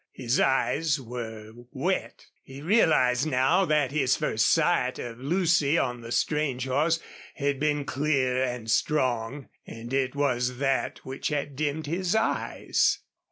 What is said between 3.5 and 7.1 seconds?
that his first sight of Lucy on the strange horse